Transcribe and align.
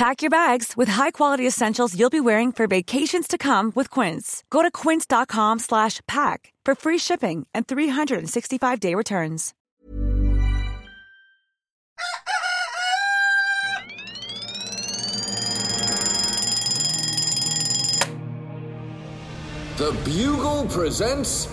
Pack 0.00 0.22
your 0.22 0.30
bags 0.30 0.78
with 0.78 0.88
high-quality 0.88 1.46
essentials 1.46 1.94
you'll 1.94 2.08
be 2.08 2.22
wearing 2.22 2.52
for 2.52 2.66
vacations 2.66 3.28
to 3.28 3.36
come 3.36 3.70
with 3.74 3.90
Quince. 3.90 4.42
Go 4.48 4.62
to 4.62 4.70
quince.com 4.70 5.58
slash 5.58 6.00
pack 6.08 6.54
for 6.64 6.74
free 6.74 6.96
shipping 6.96 7.46
and 7.52 7.68
365-day 7.68 8.94
returns. 8.94 9.52
The 19.76 19.94
Bugle 20.06 20.64
presents 20.70 21.44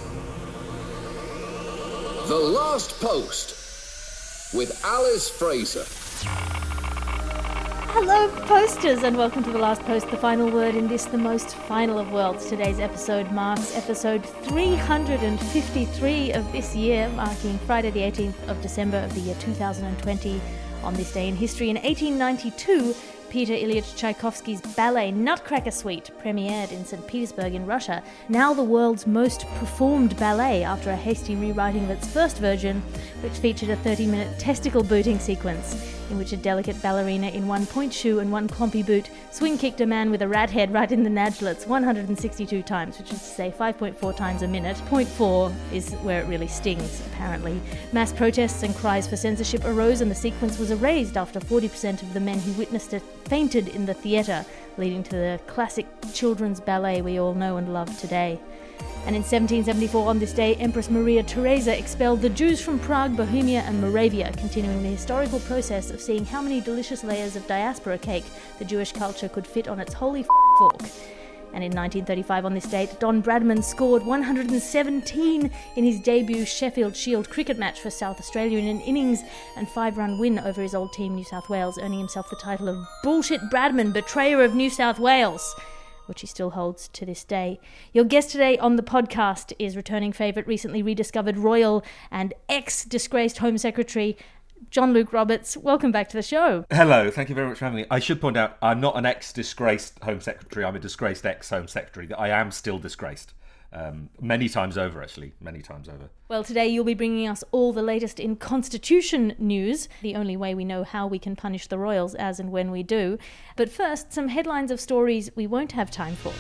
The 2.30 2.38
Last 2.38 2.98
Post 3.02 4.54
with 4.54 4.82
Alice 4.86 5.30
Fraser. 5.30 6.77
Hello, 7.90 8.28
posters, 8.46 9.04
and 9.04 9.16
welcome 9.18 9.44
to 9.44 9.50
The 9.50 9.58
Last 9.58 9.82
Post, 9.84 10.12
the 10.12 10.18
final 10.18 10.52
word 10.52 10.76
in 10.76 10.90
this, 10.90 11.06
the 11.06 11.18
most 11.18 11.56
final 11.56 11.98
of 11.98 12.12
worlds. 12.12 12.48
Today's 12.48 12.80
episode 12.80 13.32
marks 13.32 13.74
episode 13.76 14.26
353 14.26 16.34
of 16.34 16.52
this 16.52 16.76
year, 16.76 17.08
marking 17.10 17.58
Friday, 17.60 17.90
the 17.90 18.02
18th 18.02 18.50
of 18.50 18.62
December 18.62 18.98
of 18.98 19.14
the 19.16 19.22
year 19.22 19.36
2020. 19.40 20.42
On 20.84 20.94
this 20.96 21.14
day 21.14 21.30
in 21.30 21.36
history, 21.36 21.70
in 21.70 21.78
1892, 21.78 22.94
Peter 23.30 23.54
Ilyich 23.54 23.96
Tchaikovsky's 23.96 24.60
ballet 24.76 25.12
Nutcracker 25.12 25.72
Suite 25.72 26.12
premiered 26.22 26.74
in 26.74 26.84
St. 26.86 27.08
Petersburg 27.08 27.56
in 27.56 27.66
Russia, 27.66 28.04
now 28.28 28.54
the 28.54 28.64
world's 28.64 29.08
most 29.08 29.48
performed 29.60 30.18
ballet 30.18 30.62
after 30.64 30.92
a 30.92 30.96
hasty 30.96 31.36
rewriting 31.36 31.86
of 31.86 31.92
its 31.92 32.08
first 32.08 32.38
version, 32.38 32.84
which 33.22 33.34
featured 33.34 33.70
a 33.70 33.78
30 33.78 34.08
minute 34.08 34.38
testicle 34.38 34.84
booting 34.84 35.20
sequence 35.20 35.97
in 36.10 36.18
which 36.18 36.32
a 36.34 36.38
delicate 36.38 36.82
ballerina 36.82 37.28
in 37.30 37.48
one 37.48 37.66
point 37.66 37.94
shoe 37.94 38.20
and 38.20 38.32
one 38.32 38.48
clumpy 38.48 38.84
boot 38.84 39.10
swing 39.32 39.58
kicked 39.58 39.82
a 39.82 39.86
man 39.86 40.10
with 40.10 40.22
a 40.22 40.28
rat 40.28 40.50
head 40.50 40.74
right 40.74 40.92
in 40.92 41.04
the 41.04 41.10
nadglets 41.10 41.68
162 41.68 42.64
times, 42.64 42.98
which 42.98 43.12
is 43.12 43.20
to 43.20 43.26
say 43.26 43.54
5.4 43.58 44.16
times 44.16 44.42
a 44.42 44.48
minute. 44.48 44.78
Point 44.88 45.08
four 45.08 45.52
is 45.72 45.94
where 45.96 46.22
it 46.22 46.28
really 46.28 46.48
stings, 46.48 47.06
apparently. 47.08 47.60
Mass 47.92 48.12
protests 48.14 48.64
and 48.64 48.76
cries 48.76 49.08
for 49.08 49.18
censorship 49.18 49.64
arose, 49.66 50.02
and 50.02 50.10
the 50.10 50.16
sequence 50.16 50.58
was 50.58 50.72
erased 50.72 51.18
after 51.18 51.40
40% 51.40 52.02
of 52.02 52.14
the 52.14 52.20
men 52.20 52.40
who 52.40 52.52
witnessed 52.54 52.94
it 52.94 53.04
fainted 53.26 53.68
in 53.70 53.86
the 53.86 53.94
theatre, 53.94 54.46
leading 54.78 55.04
to 55.04 55.12
the 55.12 55.40
classic 55.48 55.86
children's 56.14 56.60
ballet 56.60 57.02
we 57.02 57.20
all 57.20 57.34
know 57.34 57.58
and 57.58 57.74
love 57.74 58.00
today. 58.00 58.40
And 59.08 59.16
in 59.16 59.22
1774, 59.22 60.10
on 60.10 60.20
this 60.20 60.34
day, 60.34 60.56
Empress 60.56 60.90
Maria 60.90 61.24
Theresa 61.24 61.78
expelled 61.80 62.22
the 62.22 62.28
Jews 62.28 62.60
from 62.60 62.78
Prague, 62.78 63.16
Bohemia, 63.16 63.62
and 63.62 63.80
Moravia, 63.80 64.34
continuing 64.34 64.84
the 64.84 64.90
historical 64.90 65.40
process 65.40 65.92
of 65.92 66.02
seeing 66.02 66.26
how 66.26 66.42
many 66.42 66.60
delicious 66.60 67.06
layers 67.06 67.38
of 67.38 67.48
diaspora 67.48 67.98
cake 67.98 68.26
the 68.60 68.66
Jewish 68.66 68.92
culture 68.92 69.30
could 69.30 69.48
fit 69.48 69.70
on 69.70 69.80
its 69.80 69.94
holy 69.94 70.26
fork. 70.58 70.82
And 71.54 71.64
in 71.64 71.72
1935, 71.72 72.44
on 72.44 72.54
this 72.54 72.66
date, 72.66 73.00
Don 73.00 73.24
Bradman 73.24 73.64
scored 73.64 74.06
117 74.06 75.52
in 75.78 75.84
his 75.86 76.02
debut 76.02 76.46
Sheffield 76.46 76.94
Shield 76.94 77.30
cricket 77.30 77.58
match 77.58 77.80
for 77.80 77.90
South 77.90 78.20
Australia 78.20 78.58
in 78.60 78.68
an 78.68 78.82
innings 78.82 79.22
and 79.56 79.70
five 79.70 79.98
run 79.98 80.20
win 80.20 80.38
over 80.38 80.62
his 80.62 80.76
old 80.76 80.92
team, 80.92 81.16
New 81.16 81.24
South 81.24 81.48
Wales, 81.48 81.80
earning 81.82 82.00
himself 82.00 82.30
the 82.30 82.36
title 82.36 82.68
of 82.68 82.86
Bullshit 83.04 83.40
Bradman, 83.50 83.94
Betrayer 83.94 84.44
of 84.44 84.54
New 84.54 84.70
South 84.70 85.00
Wales 85.00 85.56
which 86.08 86.22
he 86.22 86.28
still 86.28 86.52
holds 86.52 86.88
to 86.90 87.06
this 87.06 87.24
day. 87.24 87.60
Your 87.94 88.06
guest 88.06 88.32
today 88.32 88.58
on 88.58 88.76
the 88.76 88.84
podcast 88.84 89.54
is 89.60 89.76
returning 89.76 90.12
favourite, 90.12 90.48
recently 90.48 90.82
rediscovered 90.82 91.38
royal 91.38 91.84
and 92.12 92.34
ex 92.50 92.84
disgraced 92.86 93.40
Home 93.40 93.58
Secretary. 93.58 94.18
John 94.70 94.92
Luke 94.92 95.14
Roberts, 95.14 95.56
welcome 95.56 95.92
back 95.92 96.10
to 96.10 96.18
the 96.18 96.24
show. 96.24 96.66
Hello, 96.72 97.12
thank 97.12 97.30
you 97.30 97.36
very 97.36 97.48
much 97.48 97.60
for 97.60 97.66
having 97.66 97.82
me. 97.82 97.86
I 97.92 98.00
should 98.00 98.20
point 98.20 98.38
out 98.38 98.58
I'm 98.62 98.82
not 98.82 98.98
an 98.98 99.06
ex 99.06 99.32
disgraced 99.32 100.00
Home 100.04 100.20
Secretary, 100.20 100.66
I'm 100.66 100.76
a 100.76 100.80
disgraced 100.80 101.26
ex 101.26 101.50
Home 101.52 101.68
Secretary. 101.68 102.12
I 102.14 102.30
am 102.30 102.52
still 102.52 102.80
disgraced. 102.80 103.34
Um, 103.78 104.10
many 104.20 104.50
times 104.50 104.76
over, 104.76 105.04
actually, 105.04 105.34
many 105.40 105.62
times 105.62 105.88
over. 105.88 106.10
Well, 106.30 106.44
today 106.44 106.68
you'll 106.68 106.84
be 106.84 106.96
bringing 106.96 107.28
us 107.28 107.44
all 107.52 107.74
the 107.74 107.84
latest 107.84 108.20
in 108.20 108.36
Constitution 108.36 109.36
news, 109.38 109.88
the 110.02 110.16
only 110.16 110.36
way 110.36 110.56
we 110.56 110.66
know 110.66 110.84
how 110.84 111.06
we 111.06 111.20
can 111.20 111.36
punish 111.36 111.68
the 111.68 111.78
royals 111.78 112.16
as 112.16 112.40
and 112.40 112.52
when 112.52 112.72
we 112.72 112.82
do. 112.82 113.20
But 113.56 113.70
first, 113.70 114.12
some 114.12 114.30
headlines 114.30 114.72
of 114.72 114.80
stories 114.80 115.30
we 115.36 115.46
won't 115.46 115.74
have 115.74 115.92
time 115.92 116.16
for. 116.16 116.34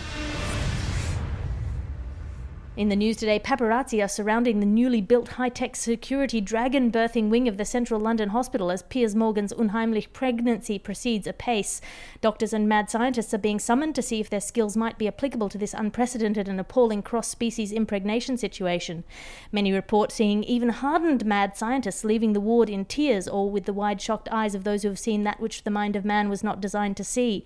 In 2.77 2.89
the 2.89 2.95
news 2.95 3.17
today, 3.17 3.39
paparazzi 3.39 4.03
are 4.03 4.07
surrounding 4.07 4.59
the 4.59 4.65
newly 4.67 5.01
built 5.01 5.29
high 5.29 5.49
tech 5.49 5.75
security 5.75 6.39
dragon 6.39 6.91
birthing 6.91 7.27
wing 7.29 7.47
of 7.47 7.57
the 7.57 7.65
Central 7.65 7.99
London 7.99 8.29
Hospital 8.29 8.69
as 8.69 8.83
Piers 8.83 9.15
Morgan's 9.15 9.51
unheimlich 9.51 10.13
pregnancy 10.13 10.77
proceeds 10.77 11.25
apace. 11.25 11.81
Doctors 12.21 12.53
and 12.53 12.69
mad 12.69 12.91
scientists 12.91 13.33
are 13.33 13.39
being 13.39 13.57
summoned 13.57 13.95
to 13.95 14.03
see 14.03 14.19
if 14.19 14.29
their 14.29 14.39
skills 14.39 14.77
might 14.77 14.99
be 14.99 15.07
applicable 15.07 15.49
to 15.49 15.57
this 15.57 15.73
unprecedented 15.73 16.47
and 16.47 16.59
appalling 16.59 17.01
cross 17.01 17.27
species 17.27 17.71
impregnation 17.71 18.37
situation. 18.37 19.03
Many 19.51 19.73
report 19.73 20.11
seeing 20.11 20.43
even 20.43 20.69
hardened 20.69 21.25
mad 21.25 21.57
scientists 21.57 22.03
leaving 22.03 22.33
the 22.33 22.39
ward 22.39 22.69
in 22.69 22.85
tears 22.85 23.27
or 23.27 23.49
with 23.49 23.65
the 23.65 23.73
wide 23.73 24.01
shocked 24.01 24.29
eyes 24.31 24.53
of 24.53 24.65
those 24.65 24.83
who 24.83 24.89
have 24.89 24.99
seen 24.99 25.23
that 25.23 25.39
which 25.39 25.63
the 25.63 25.71
mind 25.71 25.95
of 25.95 26.05
man 26.05 26.29
was 26.29 26.43
not 26.43 26.61
designed 26.61 26.97
to 26.97 27.03
see. 27.03 27.43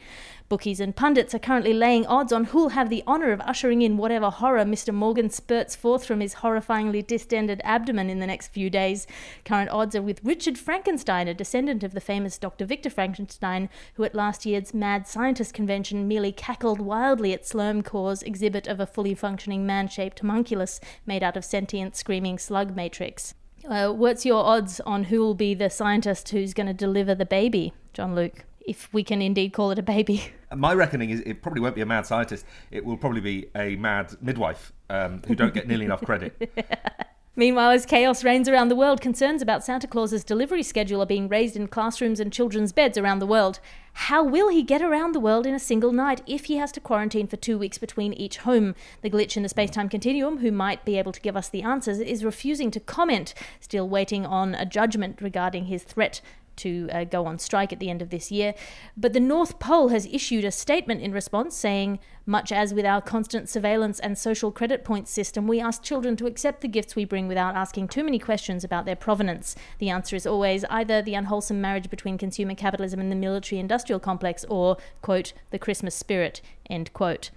Bookies 0.50 0.82
and 0.82 0.94
pundits 0.94 1.34
are 1.34 1.40
currently 1.40 1.74
laying 1.74 2.06
odds 2.08 2.34
on 2.34 2.44
who'll 2.44 2.70
have 2.70 2.90
the 2.90 3.06
honour 3.08 3.32
of 3.32 3.40
ushering 3.46 3.82
in 3.82 3.96
whatever 3.96 4.30
horror 4.30 4.66
Mr. 4.66 4.94
Morgan 4.94 5.21
spurts 5.30 5.76
forth 5.76 6.06
from 6.06 6.20
his 6.20 6.36
horrifyingly 6.36 7.06
distended 7.06 7.62
abdomen 7.64 8.10
in 8.10 8.20
the 8.20 8.28
next 8.28 8.48
few 8.48 8.70
days. 8.70 9.08
Current 9.46 9.70
odds 9.70 9.96
are 9.96 10.02
with 10.02 10.24
Richard 10.24 10.58
Frankenstein, 10.58 11.28
a 11.28 11.34
descendant 11.34 11.84
of 11.84 11.94
the 11.94 12.02
famous 12.02 12.38
Dr. 12.38 12.66
Victor 12.66 12.90
Frankenstein, 12.90 13.70
who 13.96 14.04
at 14.04 14.16
last 14.16 14.46
year's 14.46 14.74
Mad 14.74 15.08
Scientist 15.08 15.54
Convention 15.54 16.08
merely 16.08 16.32
cackled 16.32 16.80
wildly 16.80 17.34
at 17.34 17.44
Slurmcore's 17.44 18.24
exhibit 18.24 18.68
of 18.68 18.80
a 18.80 18.86
fully 18.86 19.14
functioning 19.14 19.66
man 19.66 19.88
shaped 19.88 20.20
homunculus 20.20 20.80
made 21.06 21.24
out 21.24 21.38
of 21.38 21.46
sentient 21.46 21.96
screaming 21.96 22.38
slug 22.38 22.76
matrix. 22.76 23.34
Uh, 23.68 23.92
what's 23.92 24.26
your 24.26 24.44
odds 24.44 24.80
on 24.82 25.06
who 25.06 25.20
will 25.20 25.36
be 25.36 25.54
the 25.54 25.70
scientist 25.70 26.30
who's 26.30 26.54
going 26.54 26.68
to 26.68 26.74
deliver 26.74 27.14
the 27.14 27.26
baby, 27.26 27.74
John 27.94 28.16
Luke? 28.16 28.46
If 28.72 28.88
we 28.94 29.04
can 29.04 29.22
indeed 29.22 29.52
call 29.52 29.72
it 29.72 29.80
a 29.80 29.84
baby. 29.84 30.32
My 30.56 30.74
reckoning 30.74 31.10
is 31.10 31.20
it 31.26 31.42
probably 31.42 31.60
won't 31.60 31.76
be 31.76 31.82
a 31.82 31.86
mad 31.86 32.06
scientist. 32.06 32.46
It 32.72 32.86
will 32.86 32.96
probably 32.96 33.20
be 33.20 33.48
a 33.54 33.76
mad 33.76 34.16
midwife 34.22 34.72
um, 34.90 35.22
who 35.28 35.36
don't 35.36 35.54
get 35.54 35.68
nearly 35.68 35.84
enough 35.84 36.02
credit. 36.06 36.50
Meanwhile, 37.36 37.72
as 37.72 37.86
chaos 37.86 38.24
reigns 38.24 38.48
around 38.48 38.70
the 38.70 38.76
world, 38.76 39.02
concerns 39.02 39.42
about 39.42 39.66
Santa 39.66 39.88
Claus's 39.88 40.24
delivery 40.24 40.64
schedule 40.64 41.02
are 41.02 41.06
being 41.06 41.28
raised 41.28 41.58
in 41.58 41.68
classrooms 41.68 42.20
and 42.22 42.32
children's 42.32 42.72
beds 42.72 42.98
around 42.98 43.20
the 43.20 43.26
world. 43.26 43.60
How 43.94 44.24
will 44.24 44.48
he 44.48 44.64
get 44.64 44.82
around 44.82 45.14
the 45.14 45.20
world 45.20 45.46
in 45.46 45.54
a 45.54 45.60
single 45.60 45.92
night 45.92 46.22
if 46.26 46.46
he 46.46 46.58
has 46.58 46.72
to 46.74 46.80
quarantine 46.80 47.28
for 47.28 47.38
two 47.38 47.58
weeks 47.58 47.78
between 47.78 48.14
each 48.14 48.38
home? 48.38 48.76
The 49.02 49.10
glitch 49.10 49.36
in 49.36 49.44
the 49.44 49.50
space 49.50 49.72
time 49.72 49.90
continuum, 49.90 50.38
who 50.38 50.52
might 50.52 50.86
be 50.86 50.98
able 50.98 51.12
to 51.12 51.22
give 51.22 51.36
us 51.36 51.50
the 51.50 51.62
answers, 51.62 52.00
is 52.00 52.24
refusing 52.24 52.72
to 52.72 52.80
comment, 52.80 53.34
still 53.60 53.88
waiting 53.88 54.26
on 54.26 54.56
a 54.56 54.66
judgment 54.66 55.22
regarding 55.22 55.66
his 55.66 55.84
threat 55.84 56.22
to 56.62 56.90
uh, 56.92 57.04
go 57.04 57.26
on 57.26 57.38
strike 57.38 57.72
at 57.72 57.80
the 57.80 57.90
end 57.90 58.02
of 58.02 58.10
this 58.10 58.32
year. 58.32 58.54
But 58.98 59.14
the 59.14 59.20
North 59.20 59.60
Pole 59.60 59.90
has 59.90 60.08
issued 60.08 60.46
a 60.46 60.52
statement 60.52 61.02
in 61.02 61.12
response 61.12 61.56
saying, 61.56 62.00
much 62.26 62.52
as 62.52 62.74
with 62.74 62.86
our 62.86 63.02
constant 63.02 63.50
surveillance 63.50 64.00
and 64.00 64.18
social 64.18 64.52
credit 64.52 64.84
points 64.84 65.12
system, 65.12 65.48
we 65.48 65.60
ask 65.60 65.82
children 65.82 66.16
to 66.18 66.28
accept 66.28 66.62
the 66.62 66.68
gifts 66.68 66.96
we 66.96 67.06
bring 67.06 67.28
without 67.28 67.56
asking 67.56 67.88
too 67.88 68.04
many 68.04 68.20
questions 68.20 68.64
about 68.64 68.86
their 68.86 68.96
provenance. 68.96 69.56
The 69.80 69.90
answer 69.90 70.16
is 70.16 70.28
always 70.28 70.64
either 70.66 71.02
the 71.02 71.16
unwholesome 71.16 71.60
marriage 71.60 71.90
between 71.90 72.18
consumer 72.18 72.56
capitalism 72.56 73.00
and 73.00 73.12
the 73.12 73.16
military 73.16 73.60
industrial 73.60 74.00
complex 74.00 74.46
or, 74.46 74.78
quote, 75.02 75.34
the 75.50 75.60
Christmas 75.60 75.96
spirit, 75.96 76.42
end 76.70 76.94
quote. 76.94 77.32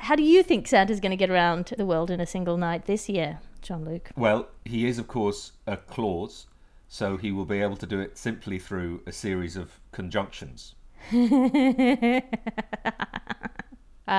How 0.00 0.16
do 0.16 0.22
you 0.22 0.42
think 0.42 0.66
Santa's 0.66 1.00
going 1.00 1.10
to 1.10 1.16
get 1.16 1.30
around 1.30 1.72
the 1.76 1.86
world 1.86 2.10
in 2.10 2.20
a 2.20 2.26
single 2.26 2.56
night 2.56 2.86
this 2.86 3.08
year, 3.08 3.40
John 3.62 3.84
Luke? 3.84 4.10
Well, 4.16 4.48
he 4.64 4.86
is, 4.86 4.98
of 4.98 5.08
course, 5.08 5.52
a 5.66 5.76
clause 5.76 6.46
so 6.88 7.16
he 7.16 7.32
will 7.32 7.44
be 7.44 7.60
able 7.60 7.76
to 7.76 7.86
do 7.86 8.00
it 8.00 8.16
simply 8.16 8.58
through 8.58 9.02
a 9.06 9.12
series 9.12 9.56
of 9.56 9.80
conjunctions. 9.92 10.74
uh, 11.12 12.20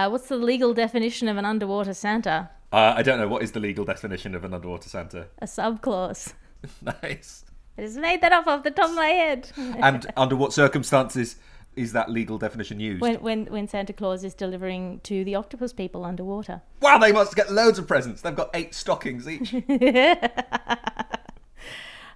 what's 0.10 0.28
the 0.28 0.38
legal 0.38 0.74
definition 0.74 1.28
of 1.28 1.38
an 1.38 1.46
underwater 1.46 1.94
Santa? 1.94 2.50
Uh, 2.72 2.94
I 2.96 3.02
don't 3.02 3.19
know. 3.19 3.28
What 3.28 3.44
is 3.44 3.52
the 3.54 3.60
legal 3.60 3.86
definition 3.86 4.36
of 4.36 4.44
an 4.44 4.54
underwater 4.54 4.90
Santa? 4.90 5.28
A 5.40 5.46
subclause. 5.46 6.34
nice. 7.04 7.46
I 7.78 7.81
just 7.84 7.98
made 7.98 8.22
that 8.22 8.34
up 8.34 8.48
off 8.48 8.64
the 8.64 8.72
top 8.72 8.90
of 8.90 8.96
my 8.96 9.08
head. 9.08 9.52
and 9.58 10.06
under 10.18 10.36
what 10.36 10.52
circumstances 10.52 11.38
is 11.75 11.94
that 11.94 12.10
legal 12.10 12.38
definition 12.38 12.80
used? 12.80 13.02
When, 13.02 13.16
when, 13.22 13.46
when 13.46 13.68
Santa 13.68 13.94
Claus 13.94 14.24
is 14.24 14.34
delivering 14.34 15.00
to 15.04 15.24
the 15.24 15.36
octopus 15.36 15.74
people 15.74 16.04
underwater. 16.04 16.62
Wow, 16.81 16.98
they 16.98 17.12
must 17.12 17.36
get 17.36 17.52
loads 17.52 17.78
of 17.78 17.88
presents. 17.88 18.22
They've 18.22 18.36
got 18.36 18.50
eight 18.54 18.74
stockings 18.74 19.28
each. 19.28 19.54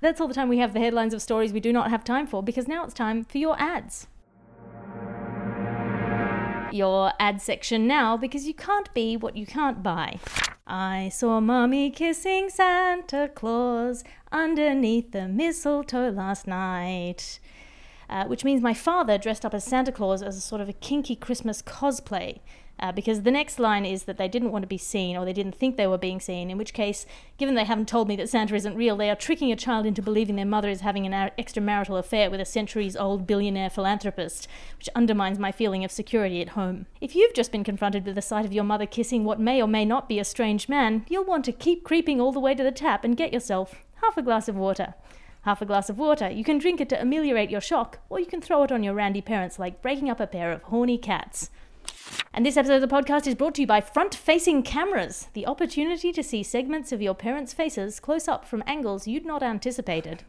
That's 0.02 0.20
all 0.20 0.28
the 0.28 0.34
time 0.34 0.50
we 0.50 0.58
have 0.58 0.74
the 0.74 0.80
headlines 0.80 1.14
of 1.14 1.22
stories 1.22 1.54
we 1.54 1.60
do 1.60 1.72
not 1.72 1.92
have 1.92 2.04
time 2.04 2.26
for 2.26 2.42
because 2.42 2.68
now 2.68 2.84
it's 2.84 2.94
time 2.94 3.24
for 3.24 3.38
your 3.38 3.56
ads. 3.62 4.08
Your 6.72 7.14
ad 7.20 7.40
section 7.40 7.86
now 7.86 8.18
because 8.18 8.48
you 8.48 8.56
can't 8.56 8.92
be 8.96 9.16
what 9.16 9.38
you 9.38 9.46
can't 9.46 9.84
buy. 9.84 10.20
I 10.66 11.10
saw 11.10 11.40
Mommy 11.40 11.92
kissing 11.92 12.50
Santa 12.50 13.30
Claus 13.34 14.04
underneath 14.32 15.12
the 15.12 15.28
mistletoe 15.28 16.10
last 16.10 16.48
night. 16.48 17.40
Uh, 18.10 18.26
which 18.26 18.44
means 18.44 18.62
my 18.62 18.74
father 18.74 19.18
dressed 19.18 19.46
up 19.46 19.54
as 19.54 19.64
Santa 19.64 19.92
Claus 19.92 20.22
as 20.22 20.36
a 20.36 20.42
sort 20.42 20.60
of 20.62 20.68
a 20.68 20.74
kinky 20.74 21.16
Christmas 21.16 21.62
cosplay 21.62 22.40
uh, 22.82 22.92
because 22.92 23.22
the 23.22 23.32
next 23.32 23.60
line 23.60 23.86
is 23.86 24.04
that 24.04 24.18
they 24.18 24.28
didn't 24.28 24.52
want 24.52 24.64
to 24.64 24.68
be 24.68 24.78
seen 24.78 25.16
or 25.16 25.24
they 25.24 25.34
didn't 25.34 25.56
think 25.56 25.78
they 25.78 25.88
were 25.88 25.98
being 25.98 26.20
seen, 26.20 26.50
in 26.50 26.58
which 26.58 26.74
case, 26.74 27.06
given 27.38 27.56
they 27.56 27.64
haven't 27.64 27.88
told 27.88 28.08
me 28.08 28.16
that 28.16 28.30
Santa 28.30 28.56
isn't 28.56 28.76
real, 28.76 28.98
they 28.98 29.10
are 29.10 29.16
tricking 29.16 29.52
a 29.52 29.56
child 29.56 29.86
into 29.86 30.02
believing 30.02 30.36
their 30.36 30.46
mother 30.46 30.70
is 30.70 30.82
having 30.82 31.06
an 31.06 31.32
extramarital 31.38 32.00
affair 32.00 32.30
with 32.30 32.42
a 32.42 32.46
centuries 32.46 32.96
old 32.96 33.28
billionaire 33.28 33.70
philanthropist, 33.70 34.48
which 34.78 34.90
undermines 34.96 35.38
my 35.38 35.52
feeling 35.52 35.84
of 35.84 35.92
security 35.92 36.42
at 36.42 36.50
home. 36.50 36.88
If 37.00 37.16
you've 37.16 37.34
just 37.34 37.52
been 37.52 37.64
confronted 37.64 38.06
with 38.06 38.16
the 38.16 38.22
sight 38.22 38.46
of 38.46 38.54
your 38.54 38.64
mother 38.64 38.86
kissing 38.86 39.24
what 39.24 39.40
may 39.40 39.62
or 39.62 39.68
may 39.68 39.86
not 39.86 40.10
be 40.10 40.20
a 40.20 40.26
strange 40.26 40.68
man, 40.68 41.06
you'll 41.08 41.24
want 41.24 41.46
to 41.46 41.52
keep 41.52 41.84
creeping 41.84 42.20
all 42.20 42.32
the 42.32 42.40
way 42.40 42.56
to 42.56 42.64
the 42.64 42.72
tap 42.72 43.04
and 43.04 43.16
get 43.16 43.34
yourself 43.34 43.84
half 44.02 44.18
a 44.18 44.22
glass 44.22 44.48
of 44.48 44.56
water 44.56 44.96
half 45.44 45.62
a 45.62 45.66
glass 45.66 45.90
of 45.90 45.98
water. 45.98 46.30
You 46.30 46.44
can 46.44 46.60
drink 46.60 46.80
it 46.80 46.90
to 46.90 47.02
ameliorate 47.02 47.50
your 47.50 47.62
shock, 47.62 48.00
or 48.10 48.20
you 48.20 48.26
can 48.26 48.42
throw 48.42 48.64
it 48.64 48.72
on 48.72 48.84
your 48.84 48.94
randy 48.94 49.22
parents 49.22 49.58
like 49.58 49.82
breaking 49.82 50.10
up 50.10 50.20
a 50.20 50.28
pair 50.28 50.52
of 50.52 50.64
horny 50.64 50.98
cats. 50.98 51.50
And 52.34 52.46
this 52.46 52.56
episode 52.56 52.82
of 52.82 52.90
the 52.90 52.96
podcast 52.96 53.28
is 53.28 53.36
brought 53.36 53.56
to 53.56 53.62
you 53.62 53.68
by 53.68 53.82
front 53.82 54.16
facing 54.16 54.64
cameras, 54.64 55.28
the 55.34 55.46
opportunity 55.46 56.14
to 56.14 56.24
see 56.24 56.44
segments 56.44 56.94
of 56.94 57.02
your 57.02 57.14
parents' 57.14 57.52
faces 57.52 58.00
close 58.00 58.26
up 58.26 58.46
from 58.46 58.64
angles 58.66 59.06
you'd 59.06 59.26
not 59.26 59.44
anticipated. 59.44 60.24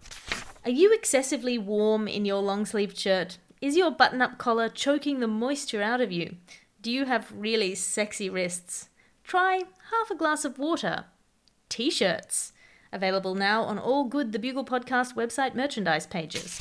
Are 0.64 0.70
you 0.70 0.92
excessively 0.92 1.58
warm 1.58 2.08
in 2.08 2.24
your 2.24 2.42
long 2.42 2.66
sleeved 2.66 2.98
shirt? 2.98 3.38
Is 3.60 3.76
your 3.76 3.92
button 3.92 4.20
up 4.20 4.36
collar 4.36 4.68
choking 4.68 5.20
the 5.20 5.28
moisture 5.28 5.80
out 5.80 6.00
of 6.00 6.10
you? 6.10 6.38
Do 6.80 6.90
you 6.90 7.04
have 7.04 7.32
really 7.32 7.76
sexy 7.76 8.28
wrists? 8.28 8.88
Try 9.22 9.62
half 9.92 10.10
a 10.10 10.16
glass 10.16 10.44
of 10.44 10.58
water. 10.58 11.04
T 11.68 11.88
shirts. 11.88 12.52
Available 12.92 13.36
now 13.36 13.62
on 13.62 13.78
all 13.78 14.04
good 14.04 14.32
The 14.32 14.40
Bugle 14.40 14.64
Podcast 14.64 15.14
website 15.14 15.54
merchandise 15.54 16.08
pages. 16.08 16.60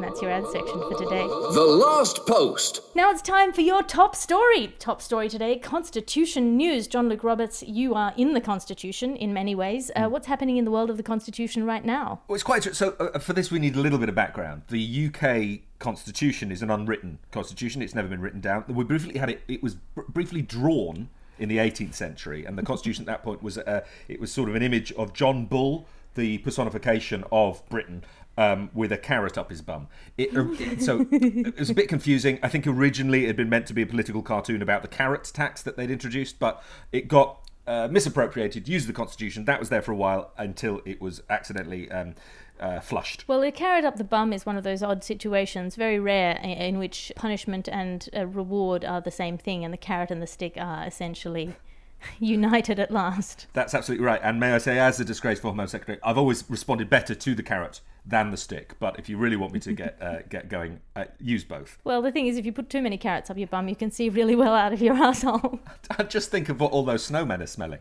And 0.00 0.08
that's 0.08 0.22
your 0.22 0.30
ad 0.30 0.46
section 0.46 0.80
for 0.80 0.94
today. 0.94 1.26
The 1.26 1.60
Last 1.60 2.24
Post. 2.24 2.80
Now 2.94 3.10
it's 3.10 3.20
time 3.20 3.52
for 3.52 3.60
your 3.60 3.82
top 3.82 4.16
story. 4.16 4.74
Top 4.78 5.02
story 5.02 5.28
today 5.28 5.58
Constitution 5.58 6.56
news. 6.56 6.86
John 6.86 7.10
Luke 7.10 7.22
Roberts, 7.22 7.62
you 7.62 7.94
are 7.94 8.14
in 8.16 8.32
the 8.32 8.40
Constitution 8.40 9.14
in 9.14 9.34
many 9.34 9.54
ways. 9.54 9.90
Uh, 9.94 10.08
what's 10.08 10.26
happening 10.26 10.56
in 10.56 10.64
the 10.64 10.70
world 10.70 10.88
of 10.88 10.96
the 10.96 11.02
Constitution 11.02 11.66
right 11.66 11.84
now? 11.84 12.22
Well, 12.28 12.34
it's 12.34 12.42
quite 12.42 12.62
true. 12.62 12.72
So, 12.72 12.96
uh, 12.98 13.18
for 13.18 13.34
this, 13.34 13.50
we 13.50 13.58
need 13.58 13.76
a 13.76 13.78
little 13.78 13.98
bit 13.98 14.08
of 14.08 14.14
background. 14.14 14.62
The 14.68 15.10
UK 15.12 15.68
Constitution 15.80 16.50
is 16.50 16.62
an 16.62 16.70
unwritten 16.70 17.18
constitution, 17.30 17.82
it's 17.82 17.94
never 17.94 18.08
been 18.08 18.22
written 18.22 18.40
down. 18.40 18.64
We 18.68 18.84
briefly 18.84 19.18
had 19.18 19.28
it, 19.28 19.42
it 19.48 19.62
was 19.62 19.74
br- 19.74 20.00
briefly 20.08 20.40
drawn 20.40 21.10
in 21.38 21.50
the 21.50 21.58
18th 21.58 21.92
century, 21.92 22.46
and 22.46 22.56
the 22.56 22.62
Constitution 22.62 23.02
at 23.02 23.06
that 23.08 23.22
point 23.22 23.42
was 23.42 23.58
uh, 23.58 23.84
it 24.08 24.18
was 24.18 24.32
sort 24.32 24.48
of 24.48 24.54
an 24.54 24.62
image 24.62 24.92
of 24.92 25.12
John 25.12 25.44
Bull, 25.44 25.86
the 26.14 26.38
personification 26.38 27.24
of 27.30 27.66
Britain, 27.68 28.02
um, 28.36 28.70
with 28.74 28.92
a 28.92 28.98
carrot 28.98 29.36
up 29.36 29.50
his 29.50 29.62
bum. 29.62 29.88
It, 30.16 30.36
uh, 30.36 30.78
so 30.78 31.06
it 31.10 31.58
was 31.58 31.70
a 31.70 31.74
bit 31.74 31.88
confusing. 31.88 32.38
I 32.42 32.48
think 32.48 32.66
originally 32.66 33.24
it 33.24 33.28
had 33.28 33.36
been 33.36 33.50
meant 33.50 33.66
to 33.66 33.74
be 33.74 33.82
a 33.82 33.86
political 33.86 34.22
cartoon 34.22 34.62
about 34.62 34.82
the 34.82 34.88
carrot 34.88 35.30
tax 35.32 35.62
that 35.62 35.76
they'd 35.76 35.90
introduced, 35.90 36.38
but 36.38 36.62
it 36.92 37.08
got 37.08 37.46
uh, 37.66 37.88
misappropriated, 37.90 38.68
used 38.68 38.88
the 38.88 38.92
Constitution. 38.92 39.44
That 39.44 39.60
was 39.60 39.68
there 39.68 39.82
for 39.82 39.92
a 39.92 39.96
while 39.96 40.32
until 40.36 40.80
it 40.84 41.00
was 41.00 41.22
accidentally 41.28 41.90
um, 41.90 42.14
uh, 42.58 42.80
flushed. 42.80 43.24
Well, 43.26 43.42
a 43.42 43.52
carrot 43.52 43.84
up 43.84 43.96
the 43.96 44.04
bum 44.04 44.32
is 44.32 44.46
one 44.46 44.56
of 44.56 44.64
those 44.64 44.82
odd 44.82 45.04
situations, 45.04 45.76
very 45.76 45.98
rare, 45.98 46.38
in, 46.42 46.50
in 46.50 46.78
which 46.78 47.12
punishment 47.16 47.68
and 47.68 48.08
uh, 48.16 48.26
reward 48.26 48.84
are 48.84 49.00
the 49.00 49.10
same 49.10 49.38
thing, 49.38 49.64
and 49.64 49.72
the 49.72 49.78
carrot 49.78 50.10
and 50.10 50.22
the 50.22 50.26
stick 50.26 50.54
are 50.56 50.86
essentially 50.86 51.54
united 52.18 52.78
at 52.78 52.90
last. 52.90 53.46
That's 53.52 53.74
absolutely 53.74 54.06
right. 54.06 54.20
And 54.22 54.40
may 54.40 54.52
I 54.52 54.58
say, 54.58 54.78
as 54.78 55.00
a 55.00 55.04
disgraced 55.04 55.42
former 55.42 55.62
Home 55.62 55.68
Secretary, 55.68 55.98
I've 56.02 56.18
always 56.18 56.44
responded 56.48 56.90
better 56.90 57.14
to 57.14 57.34
the 57.34 57.42
carrot 57.42 57.80
than 58.04 58.30
the 58.30 58.36
stick. 58.36 58.74
But 58.78 58.98
if 58.98 59.08
you 59.08 59.16
really 59.16 59.36
want 59.36 59.52
me 59.52 59.60
to 59.60 59.72
get 59.72 59.96
uh, 60.02 60.18
get 60.28 60.48
going, 60.48 60.80
uh, 60.96 61.04
use 61.18 61.44
both. 61.44 61.78
Well, 61.84 62.02
the 62.02 62.12
thing 62.12 62.26
is, 62.26 62.36
if 62.36 62.46
you 62.46 62.52
put 62.52 62.70
too 62.70 62.82
many 62.82 62.98
carrots 62.98 63.30
up 63.30 63.38
your 63.38 63.48
bum, 63.48 63.68
you 63.68 63.76
can 63.76 63.90
see 63.90 64.08
really 64.08 64.36
well 64.36 64.54
out 64.54 64.72
of 64.72 64.80
your 64.80 64.94
asshole. 65.02 65.60
Just 66.08 66.30
think 66.30 66.48
of 66.48 66.60
what 66.60 66.72
all 66.72 66.84
those 66.84 67.08
snowmen 67.08 67.40
are 67.40 67.46
smelling. 67.46 67.80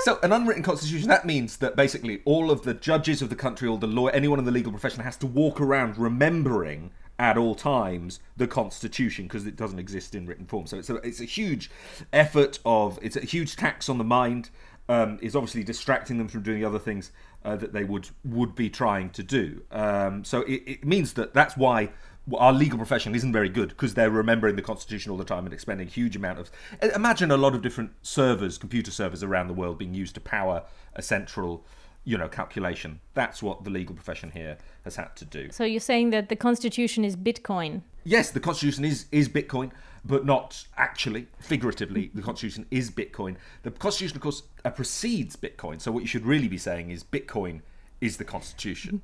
so 0.00 0.18
an 0.22 0.32
unwritten 0.32 0.62
constitution 0.62 1.08
that 1.08 1.24
means 1.24 1.58
that 1.58 1.76
basically 1.76 2.22
all 2.24 2.50
of 2.50 2.62
the 2.62 2.74
judges 2.74 3.22
of 3.22 3.30
the 3.30 3.36
country, 3.36 3.68
all 3.68 3.76
the 3.76 3.86
law, 3.86 4.06
anyone 4.08 4.38
in 4.38 4.44
the 4.44 4.50
legal 4.50 4.72
profession 4.72 5.02
has 5.02 5.16
to 5.16 5.26
walk 5.26 5.60
around 5.60 5.98
remembering 5.98 6.90
at 7.18 7.36
all 7.36 7.54
times 7.54 8.20
the 8.36 8.46
constitution 8.46 9.24
because 9.24 9.46
it 9.46 9.56
doesn't 9.56 9.78
exist 9.78 10.14
in 10.14 10.26
written 10.26 10.46
form. 10.46 10.66
So 10.66 10.78
it's 10.78 10.88
a, 10.88 10.96
it's 10.96 11.20
a 11.20 11.24
huge 11.24 11.70
effort 12.12 12.58
of 12.64 12.98
it's 13.02 13.16
a 13.16 13.20
huge 13.20 13.56
tax 13.56 13.88
on 13.88 13.98
the 13.98 14.04
mind. 14.04 14.50
Um, 14.90 15.18
is 15.20 15.36
obviously 15.36 15.62
distracting 15.64 16.16
them 16.16 16.28
from 16.28 16.42
doing 16.42 16.60
the 16.60 16.66
other 16.66 16.78
things 16.78 17.12
uh, 17.44 17.56
that 17.56 17.74
they 17.74 17.84
would 17.84 18.08
would 18.24 18.54
be 18.54 18.70
trying 18.70 19.10
to 19.10 19.22
do. 19.22 19.60
Um, 19.70 20.24
so 20.24 20.40
it, 20.42 20.62
it 20.66 20.84
means 20.86 21.12
that 21.12 21.34
that's 21.34 21.58
why 21.58 21.90
our 22.38 22.54
legal 22.54 22.78
profession 22.78 23.14
isn't 23.14 23.32
very 23.32 23.50
good 23.50 23.68
because 23.70 23.92
they're 23.92 24.10
remembering 24.10 24.56
the 24.56 24.62
constitution 24.62 25.10
all 25.12 25.18
the 25.18 25.24
time 25.24 25.44
and 25.44 25.52
expending 25.52 25.86
a 25.86 25.90
huge 25.90 26.16
amount 26.16 26.38
of 26.38 26.50
imagine 26.94 27.30
a 27.30 27.36
lot 27.36 27.54
of 27.54 27.60
different 27.62 27.90
servers 28.02 28.58
computer 28.58 28.90
servers 28.90 29.22
around 29.22 29.48
the 29.48 29.54
world 29.54 29.78
being 29.78 29.94
used 29.94 30.14
to 30.14 30.20
power 30.20 30.62
a 30.94 31.02
central 31.02 31.64
you 32.04 32.18
know 32.18 32.28
calculation 32.28 33.00
that's 33.14 33.42
what 33.42 33.64
the 33.64 33.70
legal 33.70 33.94
profession 33.94 34.30
here 34.30 34.56
has 34.84 34.96
had 34.96 35.14
to 35.16 35.24
do 35.24 35.48
So 35.52 35.64
you're 35.64 35.80
saying 35.80 36.10
that 36.10 36.28
the 36.28 36.36
constitution 36.36 37.04
is 37.04 37.16
Bitcoin. 37.16 37.82
yes 38.04 38.30
the 38.30 38.40
constitution 38.40 38.84
is 38.84 39.06
is 39.10 39.28
bitcoin 39.28 39.70
but 40.08 40.26
not 40.26 40.66
actually 40.76 41.28
figuratively 41.38 42.10
the 42.14 42.22
constitution 42.22 42.66
is 42.70 42.90
bitcoin 42.90 43.36
the 43.62 43.70
constitution 43.70 44.16
of 44.16 44.22
course 44.22 44.42
uh, 44.64 44.70
precedes 44.70 45.36
bitcoin 45.36 45.80
so 45.80 45.92
what 45.92 46.00
you 46.00 46.08
should 46.08 46.26
really 46.26 46.48
be 46.48 46.58
saying 46.58 46.90
is 46.90 47.04
bitcoin 47.04 47.60
is 48.00 48.16
the 48.16 48.24
constitution 48.24 49.00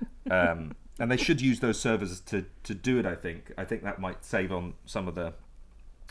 um, 0.30 0.74
and 0.98 1.10
they 1.10 1.16
should 1.16 1.40
use 1.40 1.60
those 1.60 1.80
servers 1.80 2.20
to 2.20 2.44
to 2.62 2.74
do 2.74 2.98
it 2.98 3.06
i 3.06 3.14
think 3.14 3.52
i 3.56 3.64
think 3.64 3.82
that 3.82 3.98
might 3.98 4.22
save 4.24 4.52
on 4.52 4.74
some 4.84 5.08
of 5.08 5.14
the 5.14 5.32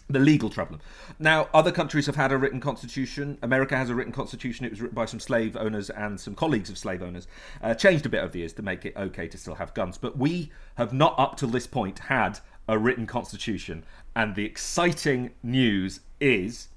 the 0.09 0.19
legal 0.19 0.49
trouble. 0.49 0.79
Now, 1.19 1.49
other 1.53 1.71
countries 1.71 2.05
have 2.05 2.15
had 2.15 2.31
a 2.31 2.37
written 2.37 2.59
constitution. 2.59 3.37
America 3.41 3.75
has 3.75 3.89
a 3.89 3.95
written 3.95 4.13
constitution. 4.13 4.65
It 4.65 4.71
was 4.71 4.81
written 4.81 4.95
by 4.95 5.05
some 5.05 5.19
slave 5.19 5.57
owners 5.57 5.89
and 5.89 6.19
some 6.19 6.33
colleagues 6.33 6.69
of 6.69 6.77
slave 6.77 7.01
owners. 7.01 7.27
Uh, 7.61 7.73
changed 7.73 8.05
a 8.05 8.09
bit 8.09 8.19
over 8.19 8.31
the 8.31 8.39
years 8.39 8.53
to 8.53 8.61
make 8.61 8.85
it 8.85 8.95
okay 8.95 9.27
to 9.27 9.37
still 9.37 9.55
have 9.55 9.73
guns. 9.73 9.97
But 9.97 10.17
we 10.17 10.51
have 10.75 10.93
not, 10.93 11.15
up 11.19 11.37
till 11.37 11.49
this 11.49 11.67
point, 11.67 11.99
had 11.99 12.39
a 12.67 12.77
written 12.77 13.05
constitution. 13.05 13.83
And 14.15 14.35
the 14.35 14.45
exciting 14.45 15.31
news 15.43 16.01
is 16.19 16.69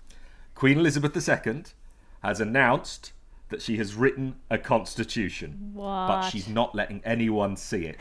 Queen 0.55 0.79
Elizabeth 0.79 1.17
II 1.17 1.65
has 2.23 2.41
announced 2.41 3.13
that 3.49 3.61
she 3.61 3.77
has 3.79 3.95
written 3.95 4.37
a 4.49 4.59
constitution, 4.59 5.73
but 5.75 6.31
she's 6.31 6.49
not 6.49 6.75
letting 6.75 7.01
anyone 7.05 7.57
see 7.57 7.87
it. 7.87 7.97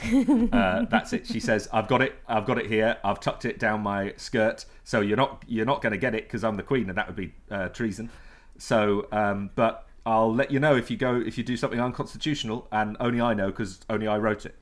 Uh, 0.54 0.86
that's 0.90 1.12
it. 1.12 1.26
She 1.26 1.40
says, 1.40 1.68
"I've 1.74 1.88
got 1.88 2.02
it. 2.02 2.16
I've 2.28 2.46
got 2.46 2.60
it 2.60 2.68
here. 2.68 2.98
I've 3.04 3.20
tucked 3.20 3.46
it 3.46 3.60
down 3.60 3.82
my 3.82 4.14
skirt. 4.16 4.66
So 4.84 5.02
you're 5.02 5.18
not 5.18 5.44
you're 5.48 5.66
not 5.66 5.82
going 5.82 5.92
to 5.92 5.98
get 5.98 6.14
it 6.14 6.26
because 6.26 6.44
I'm 6.44 6.56
the 6.56 6.64
queen, 6.64 6.88
and 6.90 6.98
that 6.98 7.08
would 7.08 7.16
be 7.16 7.34
uh, 7.50 7.70
treason. 7.70 8.12
So, 8.58 9.08
um, 9.12 9.50
but 9.56 9.88
I'll 10.06 10.34
let 10.34 10.52
you 10.52 10.60
know 10.60 10.76
if 10.76 10.92
you 10.92 10.98
go 10.98 11.16
if 11.16 11.38
you 11.38 11.44
do 11.44 11.58
something 11.58 11.80
unconstitutional, 11.80 12.68
and 12.72 12.96
only 13.00 13.20
I 13.20 13.34
know 13.34 13.48
because 13.48 13.80
only 13.90 14.08
I 14.08 14.18
wrote 14.18 14.46
it. 14.46 14.56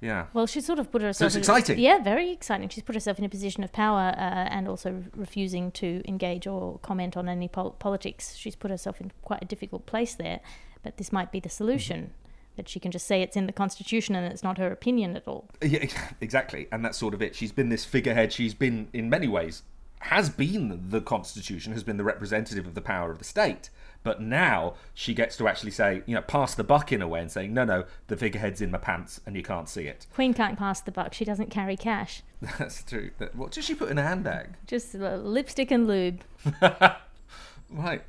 Yeah. 0.00 0.26
Well, 0.34 0.46
she 0.46 0.60
sort 0.60 0.78
of 0.78 0.90
put 0.92 1.02
herself. 1.02 1.28
it's 1.28 1.36
in- 1.36 1.40
exciting. 1.40 1.78
yeah, 1.78 1.98
very 1.98 2.30
exciting. 2.30 2.68
She's 2.68 2.82
put 2.84 2.94
herself 2.94 3.18
in 3.18 3.24
a 3.24 3.28
position 3.28 3.64
of 3.64 3.72
power 3.72 4.14
uh, 4.16 4.20
and 4.20 4.68
also 4.68 5.04
refusing 5.14 5.70
to 5.72 6.02
engage 6.06 6.46
or 6.46 6.78
comment 6.80 7.16
on 7.16 7.28
any 7.28 7.48
pol- 7.48 7.70
politics. 7.70 8.34
She's 8.36 8.54
put 8.56 8.70
herself 8.70 9.00
in 9.00 9.10
quite 9.22 9.42
a 9.42 9.46
difficult 9.46 9.86
place 9.86 10.14
there. 10.14 10.40
But 10.82 10.98
this 10.98 11.12
might 11.12 11.32
be 11.32 11.40
the 11.40 11.48
solution 11.48 12.12
that 12.56 12.68
she 12.68 12.78
can 12.80 12.90
just 12.90 13.06
say 13.06 13.22
it's 13.22 13.36
in 13.36 13.46
the 13.46 13.52
constitution 13.52 14.14
and 14.14 14.30
it's 14.32 14.42
not 14.42 14.58
her 14.58 14.70
opinion 14.70 15.16
at 15.16 15.26
all. 15.26 15.48
Yeah, 15.62 15.86
exactly, 16.20 16.68
and 16.72 16.84
that's 16.84 16.96
sort 16.98 17.12
of 17.14 17.20
it. 17.22 17.34
She's 17.34 17.52
been 17.52 17.68
this 17.70 17.84
figurehead. 17.84 18.32
She's 18.32 18.54
been, 18.54 18.88
in 18.92 19.10
many 19.10 19.28
ways, 19.28 19.62
has 20.06 20.28
been 20.30 20.88
the 20.90 21.00
Constitution, 21.00 21.72
has 21.72 21.82
been 21.82 21.96
the 21.96 22.04
representative 22.04 22.66
of 22.66 22.74
the 22.74 22.80
power 22.80 23.10
of 23.10 23.18
the 23.18 23.24
state. 23.24 23.70
But 24.02 24.20
now 24.20 24.74
she 24.94 25.14
gets 25.14 25.36
to 25.38 25.48
actually 25.48 25.72
say, 25.72 26.02
you 26.06 26.14
know, 26.14 26.22
pass 26.22 26.54
the 26.54 26.62
buck 26.62 26.92
in 26.92 27.02
a 27.02 27.08
way 27.08 27.20
and 27.20 27.30
saying, 27.30 27.52
no, 27.52 27.64
no, 27.64 27.84
the 28.06 28.16
figurehead's 28.16 28.60
in 28.60 28.70
my 28.70 28.78
pants 28.78 29.20
and 29.26 29.34
you 29.34 29.42
can't 29.42 29.68
see 29.68 29.88
it. 29.88 30.06
Queen 30.14 30.32
can't 30.32 30.56
pass 30.56 30.80
the 30.80 30.92
buck. 30.92 31.12
She 31.12 31.24
doesn't 31.24 31.50
carry 31.50 31.76
cash. 31.76 32.22
That's 32.58 32.84
true. 32.84 33.10
What 33.34 33.50
does 33.50 33.64
she 33.64 33.74
put 33.74 33.90
in 33.90 33.98
a 33.98 34.02
handbag? 34.02 34.50
Just 34.66 34.94
lipstick 34.94 35.70
and 35.70 35.86
lube. 35.88 36.22
Right, 37.70 38.02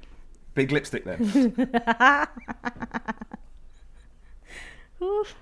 big 0.53 0.71
lipstick 0.71 1.03
there. 1.03 1.17
Oof. 5.01 5.35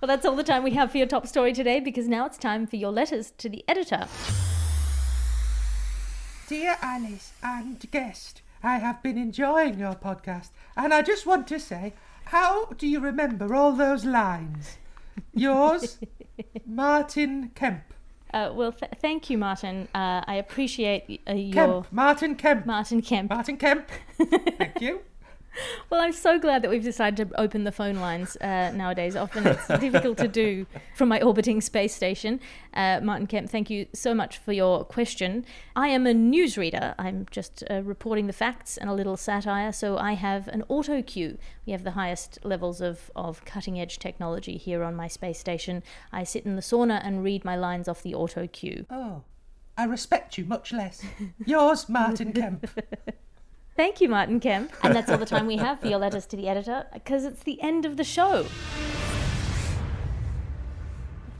Well, 0.00 0.06
that's 0.06 0.24
all 0.24 0.36
the 0.36 0.42
time 0.42 0.62
we 0.62 0.70
have 0.70 0.90
for 0.90 0.96
your 0.98 1.06
top 1.06 1.26
story 1.26 1.52
today 1.52 1.80
because 1.80 2.08
now 2.08 2.24
it's 2.24 2.38
time 2.38 2.66
for 2.66 2.76
your 2.76 2.90
letters 2.90 3.32
to 3.36 3.50
the 3.50 3.62
editor. 3.68 4.06
Dear 6.50 6.78
Alice 6.82 7.32
and 7.44 7.88
guest, 7.92 8.42
I 8.60 8.78
have 8.78 9.04
been 9.04 9.16
enjoying 9.16 9.78
your 9.78 9.94
podcast, 9.94 10.48
and 10.76 10.92
I 10.92 11.00
just 11.00 11.24
want 11.24 11.46
to 11.46 11.60
say, 11.60 11.92
how 12.24 12.64
do 12.76 12.88
you 12.88 12.98
remember 12.98 13.54
all 13.54 13.70
those 13.70 14.04
lines? 14.04 14.78
Yours, 15.32 16.00
Martin 16.66 17.52
Kemp. 17.54 17.84
Uh, 18.34 18.50
well, 18.52 18.72
th- 18.72 18.90
thank 19.00 19.30
you, 19.30 19.38
Martin. 19.38 19.86
Uh, 19.94 20.24
I 20.26 20.34
appreciate 20.34 21.20
uh, 21.28 21.34
your 21.34 21.54
Kemp. 21.54 21.92
Martin 21.92 22.34
Kemp. 22.34 22.66
Martin 22.66 23.00
Kemp. 23.00 23.30
Martin 23.30 23.56
Kemp. 23.56 23.88
Thank 24.18 24.80
you. 24.80 25.02
Well, 25.90 26.00
I'm 26.00 26.12
so 26.12 26.38
glad 26.38 26.62
that 26.62 26.70
we've 26.70 26.84
decided 26.84 27.28
to 27.28 27.40
open 27.40 27.64
the 27.64 27.72
phone 27.72 27.96
lines 27.96 28.36
uh, 28.36 28.70
nowadays. 28.74 29.16
Often 29.16 29.48
it's 29.48 29.66
difficult 29.80 30.18
to 30.18 30.28
do 30.28 30.66
from 30.94 31.08
my 31.08 31.20
orbiting 31.20 31.60
space 31.60 31.94
station. 31.94 32.40
Uh, 32.74 33.00
Martin 33.02 33.26
Kemp, 33.26 33.50
thank 33.50 33.70
you 33.70 33.86
so 33.92 34.14
much 34.14 34.38
for 34.38 34.52
your 34.52 34.84
question. 34.84 35.44
I 35.74 35.88
am 35.88 36.06
a 36.06 36.12
newsreader. 36.12 36.94
I'm 36.98 37.26
just 37.30 37.64
uh, 37.68 37.82
reporting 37.82 38.28
the 38.28 38.32
facts 38.32 38.76
and 38.76 38.88
a 38.88 38.94
little 38.94 39.16
satire. 39.16 39.72
So 39.72 39.98
I 39.98 40.12
have 40.12 40.46
an 40.48 40.62
auto 40.68 41.02
cue. 41.02 41.38
We 41.66 41.72
have 41.72 41.82
the 41.82 41.92
highest 41.92 42.38
levels 42.44 42.80
of, 42.80 43.10
of 43.16 43.44
cutting 43.44 43.80
edge 43.80 43.98
technology 43.98 44.56
here 44.56 44.84
on 44.84 44.94
my 44.94 45.08
space 45.08 45.40
station. 45.40 45.82
I 46.12 46.22
sit 46.22 46.46
in 46.46 46.54
the 46.54 46.62
sauna 46.62 47.00
and 47.04 47.24
read 47.24 47.44
my 47.44 47.56
lines 47.56 47.88
off 47.88 48.02
the 48.02 48.14
auto 48.14 48.46
cue. 48.46 48.86
Oh, 48.90 49.24
I 49.76 49.84
respect 49.84 50.38
you 50.38 50.44
much 50.44 50.72
less. 50.72 51.02
Yours, 51.44 51.88
Martin 51.88 52.32
Kemp. 52.32 52.68
Thank 53.80 54.02
you, 54.02 54.10
Martin 54.10 54.40
Kemp. 54.40 54.74
And 54.82 54.94
that's 54.94 55.10
all 55.10 55.16
the 55.16 55.24
time 55.24 55.46
we 55.46 55.56
have 55.56 55.80
for 55.80 55.86
your 55.86 55.98
letters 55.98 56.26
to 56.26 56.36
the 56.36 56.48
editor 56.48 56.84
because 56.92 57.24
it's 57.24 57.42
the 57.44 57.62
end 57.62 57.86
of 57.86 57.96
the 57.96 58.04
show. 58.04 58.44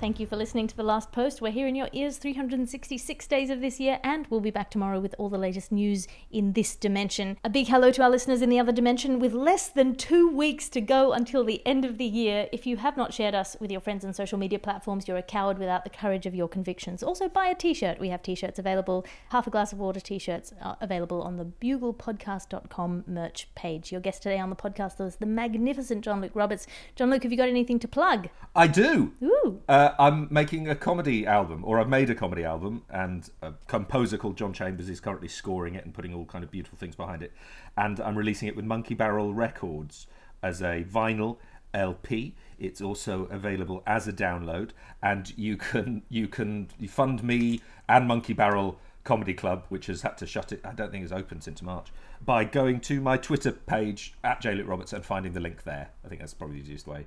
Thank 0.01 0.19
you 0.19 0.27
for 0.27 0.37
listening 0.37 0.67
to 0.67 0.75
The 0.75 0.83
Last 0.83 1.13
Post. 1.13 1.43
We're 1.43 1.53
here 1.53 1.67
in 1.67 1.75
your 1.75 1.91
ears 1.93 2.17
366 2.17 3.27
days 3.27 3.51
of 3.51 3.61
this 3.61 3.79
year, 3.79 4.01
and 4.03 4.27
we'll 4.31 4.41
be 4.41 4.51
back 4.51 4.71
tomorrow 4.71 4.99
with 4.99 5.15
all 5.19 5.29
the 5.29 5.37
latest 5.37 5.71
news 5.71 6.09
in 6.31 6.55
this 6.55 6.75
dimension. 6.75 7.37
A 7.45 7.51
big 7.51 7.67
hello 7.67 7.91
to 7.93 8.03
our 8.05 8.09
listeners 8.09 8.41
in 8.41 8.49
the 8.49 8.59
other 8.59 8.73
dimension 8.73 9.19
with 9.19 9.35
less 9.35 9.69
than 9.69 9.95
two 9.95 10.27
weeks 10.27 10.71
to 10.71 10.81
go 10.81 11.13
until 11.13 11.45
the 11.45 11.61
end 11.67 11.85
of 11.85 11.99
the 11.99 12.07
year. 12.07 12.49
If 12.51 12.67
you 12.67 12.79
have 12.79 12.97
not 12.97 13.13
shared 13.13 13.35
us 13.35 13.59
with 13.61 13.71
your 13.71 13.83
friends 13.83 14.03
on 14.03 14.15
social 14.15 14.39
media 14.39 14.59
platforms, 14.59 15.07
you're 15.07 15.19
a 15.19 15.23
coward 15.23 15.59
without 15.59 15.85
the 15.85 15.91
courage 15.91 16.25
of 16.25 16.35
your 16.35 16.49
convictions. 16.49 17.03
Also, 17.03 17.29
buy 17.29 17.49
a 17.49 17.55
t 17.55 17.75
shirt. 17.75 18.01
We 18.01 18.09
have 18.09 18.23
t 18.23 18.35
shirts 18.35 18.59
available. 18.59 19.05
Half 19.29 19.49
a 19.49 19.51
glass 19.51 19.71
of 19.71 19.81
water 19.81 20.01
t 20.01 20.19
shirts 20.19 20.55
are 20.63 20.79
available 20.81 21.21
on 21.21 21.37
the 21.37 21.45
buglepodcast.com 21.45 23.05
merch 23.07 23.49
page. 23.55 23.93
Your 23.93 24.01
guest 24.01 24.23
today 24.23 24.39
on 24.39 24.49
the 24.49 24.57
podcast 24.57 24.99
is 25.07 25.17
the 25.17 25.27
magnificent 25.27 26.03
John 26.03 26.23
Luke 26.23 26.33
Roberts. 26.33 26.67
John 26.97 27.11
Luke, 27.11 27.23
have 27.23 27.33
you 27.33 27.37
got 27.37 27.51
anything 27.51 27.79
to 27.81 27.87
plug? 27.87 28.31
I 28.57 28.67
do. 28.67 29.13
Ooh. 29.23 29.61
Uh, 29.69 29.90
Uh, 29.91 29.95
I'm 29.99 30.29
making 30.31 30.69
a 30.69 30.77
comedy 30.77 31.27
album, 31.27 31.65
or 31.65 31.81
I've 31.81 31.89
made 31.89 32.11
a 32.11 32.15
comedy 32.15 32.45
album, 32.45 32.83
and 32.91 33.29
a 33.43 33.55
composer 33.67 34.17
called 34.17 34.37
John 34.37 34.53
Chambers 34.53 34.89
is 34.89 35.01
currently 35.01 35.27
scoring 35.27 35.75
it 35.75 35.85
and 35.85 35.93
putting 35.93 36.15
all 36.15 36.27
kind 36.27 36.45
of 36.45 36.51
beautiful 36.51 36.79
things 36.79 36.95
behind 36.95 37.23
it. 37.23 37.33
And 37.77 37.99
I'm 37.99 38.17
releasing 38.17 38.47
it 38.47 38.55
with 38.55 38.65
Monkey 38.65 38.95
Barrel 38.95 39.35
Records 39.35 40.07
as 40.43 40.61
a 40.61 40.85
vinyl 40.85 41.39
LP. 41.75 42.37
It's 42.59 42.81
also 42.81 43.25
available 43.33 43.83
as 43.85 44.07
a 44.07 44.13
download, 44.13 44.71
and 45.03 45.37
you 45.37 45.57
can 45.57 46.03
you 46.09 46.29
can 46.29 46.69
fund 46.87 47.25
me 47.25 47.61
and 47.89 48.07
Monkey 48.07 48.33
Barrel 48.33 48.79
Comedy 49.03 49.35
Club, 49.35 49.65
which 49.71 49.87
has 49.87 50.03
had 50.03 50.17
to 50.19 50.27
shut 50.27 50.53
it. 50.53 50.61
I 50.65 50.73
don't 50.73 50.93
think 50.93 51.03
it's 51.03 51.13
open 51.13 51.41
since 51.41 51.63
March. 51.63 51.89
By 52.25 52.45
going 52.45 52.81
to 52.83 53.01
my 53.01 53.17
Twitter 53.17 53.51
page 53.51 54.15
at 54.23 54.41
J. 54.41 54.55
Luke 54.55 54.69
Roberts 54.69 54.93
and 54.93 55.05
finding 55.05 55.33
the 55.33 55.41
link 55.41 55.65
there. 55.65 55.89
I 56.05 56.09
think 56.09 56.21
that's 56.21 56.35
probably 56.35 56.59
the 56.59 56.63
easiest 56.63 56.87
way. 56.87 57.07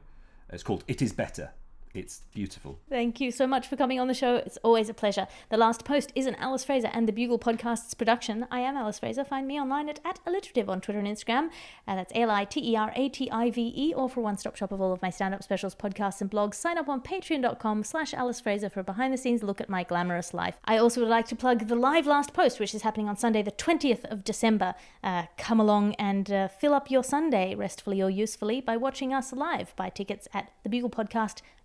It's 0.49 0.63
called 0.63 0.83
It 0.87 1.01
Is 1.01 1.13
Better. 1.13 1.51
It's 1.93 2.23
beautiful. 2.33 2.79
Thank 2.89 3.21
you 3.21 3.29
so 3.29 3.45
much 3.45 3.67
for 3.67 3.75
coming 3.75 3.99
on 3.99 4.07
the 4.07 4.15
show. 4.15 4.37
It's 4.37 4.57
always 4.63 4.89
a 4.89 4.95
pleasure. 4.95 5.27
The 5.49 5.57
Last 5.57 5.85
Post 5.85 6.11
is 6.15 6.25
an 6.25 6.33
Alice 6.35 6.63
Fraser 6.63 6.89
and 6.91 7.07
the 7.07 7.11
Bugle 7.11 7.37
Podcast's 7.37 7.93
production. 7.93 8.47
I 8.49 8.61
am 8.61 8.75
Alice 8.75 8.97
Fraser. 8.97 9.23
Find 9.23 9.47
me 9.47 9.61
online 9.61 9.89
at, 9.89 9.99
at 10.03 10.19
aliterative 10.25 10.69
on 10.69 10.81
Twitter 10.81 10.97
and 10.97 11.07
Instagram. 11.07 11.49
Uh, 11.87 11.95
that's 11.95 12.11
A 12.13 12.21
L 12.21 12.31
I 12.31 12.45
T 12.45 12.71
E 12.71 12.75
R 12.75 12.91
A 12.95 13.09
T 13.09 13.29
I 13.29 13.51
V 13.51 13.73
E, 13.75 13.93
or 13.93 14.09
for 14.09 14.21
one 14.21 14.37
stop 14.37 14.55
shop 14.55 14.71
of 14.71 14.81
all 14.81 14.91
of 14.91 15.03
my 15.03 15.11
stand 15.11 15.35
up 15.35 15.43
specials, 15.43 15.75
podcasts, 15.75 16.19
and 16.19 16.31
blogs. 16.31 16.55
Sign 16.55 16.79
up 16.79 16.89
on 16.89 16.99
patreon.com 16.99 17.83
slash 17.83 18.11
Alice 18.15 18.39
Fraser 18.39 18.69
for 18.69 18.79
a 18.79 18.83
behind 18.83 19.13
the 19.13 19.17
scenes 19.17 19.43
look 19.43 19.61
at 19.61 19.69
my 19.69 19.83
glamorous 19.83 20.33
life. 20.33 20.57
I 20.65 20.77
also 20.79 20.99
would 21.01 21.09
like 21.09 21.27
to 21.27 21.35
plug 21.35 21.67
the 21.67 21.75
live 21.75 22.07
Last 22.07 22.33
Post, 22.33 22.59
which 22.59 22.73
is 22.73 22.81
happening 22.81 23.07
on 23.07 23.17
Sunday, 23.17 23.43
the 23.43 23.51
20th 23.51 24.05
of 24.11 24.23
December. 24.23 24.73
Uh, 25.03 25.25
come 25.37 25.59
along 25.59 25.93
and 25.95 26.31
uh, 26.31 26.47
fill 26.47 26.73
up 26.73 26.89
your 26.89 27.03
Sunday, 27.03 27.53
restfully 27.53 28.01
or 28.01 28.09
usefully, 28.09 28.61
by 28.61 28.77
watching 28.77 29.13
us 29.13 29.31
live. 29.31 29.75
Buy 29.75 29.89
tickets 29.89 30.27
at 30.33 30.51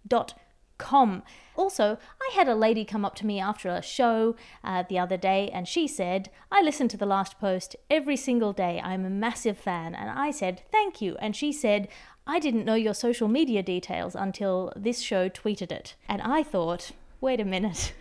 thebuglepodcast.com 0.07 0.43
com. 0.79 1.23
Also, 1.57 1.99
I 2.23 2.35
had 2.35 2.49
a 2.49 2.55
lady 2.55 2.85
come 2.85 3.05
up 3.05 3.17
to 3.17 3.27
me 3.27 3.41
after 3.41 3.69
a 3.69 3.83
show 3.83 4.37
uh, 4.63 4.85
the 4.89 4.99
other 4.99 5.17
day 5.17 5.51
and 5.53 5.67
she 5.67 5.89
said, 5.89 6.31
I 6.51 6.63
listen 6.63 6.87
to 6.89 6.97
the 6.97 7.05
last 7.05 7.39
post 7.41 7.75
every 7.91 8.17
single 8.17 8.53
day. 8.53 8.81
I'm 8.83 9.05
a 9.05 9.11
massive 9.11 9.59
fan. 9.59 9.95
And 9.95 10.09
I 10.09 10.31
said, 10.31 10.63
Thank 10.71 11.03
you. 11.03 11.17
And 11.21 11.35
she 11.35 11.53
said, 11.53 11.89
I 12.27 12.39
didn't 12.39 12.65
know 12.65 12.75
your 12.75 12.95
social 12.95 13.27
media 13.27 13.63
details 13.63 14.15
until 14.15 14.73
this 14.77 15.01
show 15.01 15.29
tweeted 15.29 15.73
it. 15.73 15.97
And 16.09 16.23
I 16.23 16.43
thought, 16.43 16.93
wait 17.21 17.41
a 17.41 17.45
minute. 17.45 17.95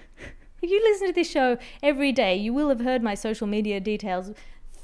if 0.61 0.69
you 0.69 0.81
listen 0.83 1.07
to 1.07 1.13
this 1.13 1.29
show 1.29 1.57
every 1.81 2.11
day, 2.11 2.35
you 2.35 2.53
will 2.53 2.69
have 2.69 2.81
heard 2.81 3.01
my 3.01 3.15
social 3.15 3.47
media 3.47 3.79
details 3.79 4.31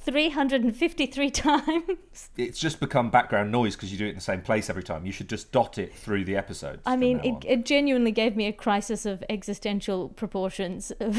353 0.03 1.29
times. 1.31 2.29
It's 2.37 2.59
just 2.59 2.79
become 2.79 3.09
background 3.09 3.51
noise 3.51 3.75
because 3.75 3.91
you 3.91 3.97
do 3.97 4.05
it 4.05 4.09
in 4.09 4.15
the 4.15 4.21
same 4.21 4.41
place 4.41 4.69
every 4.69 4.83
time. 4.83 5.05
You 5.05 5.11
should 5.11 5.29
just 5.29 5.51
dot 5.51 5.77
it 5.77 5.95
through 5.95 6.25
the 6.25 6.35
episodes. 6.35 6.81
I 6.85 6.95
mean, 6.95 7.19
it, 7.23 7.45
it 7.47 7.65
genuinely 7.65 8.11
gave 8.11 8.35
me 8.35 8.47
a 8.47 8.53
crisis 8.53 9.05
of 9.05 9.23
existential 9.29 10.09
proportions. 10.09 10.91
Of 10.99 11.15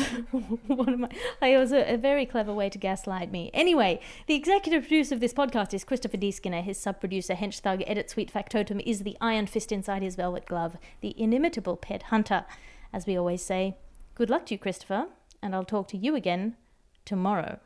what 0.66 0.88
am 0.88 1.08
I? 1.40 1.46
It 1.48 1.58
was 1.58 1.72
a, 1.72 1.94
a 1.94 1.96
very 1.96 2.26
clever 2.26 2.52
way 2.52 2.68
to 2.68 2.78
gaslight 2.78 3.32
me. 3.32 3.50
Anyway, 3.54 4.00
the 4.26 4.34
executive 4.34 4.82
producer 4.82 5.14
of 5.14 5.20
this 5.20 5.32
podcast 5.32 5.72
is 5.72 5.84
Christopher 5.84 6.16
D. 6.16 6.30
Skinner. 6.30 6.60
His 6.60 6.78
sub 6.78 7.00
producer, 7.00 7.34
Hench 7.34 7.60
Thug, 7.60 7.82
edit 7.86 8.10
Suite 8.10 8.30
Factotum, 8.30 8.80
is 8.80 9.00
the 9.00 9.16
iron 9.20 9.46
fist 9.46 9.72
inside 9.72 10.02
his 10.02 10.16
velvet 10.16 10.46
glove, 10.46 10.76
the 11.00 11.14
inimitable 11.20 11.76
Ped 11.76 12.04
Hunter. 12.04 12.44
As 12.92 13.06
we 13.06 13.16
always 13.16 13.42
say, 13.42 13.76
good 14.14 14.30
luck 14.30 14.46
to 14.46 14.54
you, 14.54 14.58
Christopher, 14.58 15.06
and 15.42 15.54
I'll 15.54 15.64
talk 15.64 15.88
to 15.88 15.96
you 15.96 16.14
again 16.14 16.56
tomorrow. 17.04 17.58